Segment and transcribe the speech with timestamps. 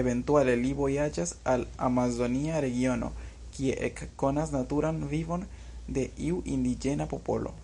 [0.00, 3.10] Eventuale li vojaĝas al amazonia regiono
[3.58, 5.44] kie ekkonas naturan vivon
[5.98, 7.54] de iu indiĝena popolo.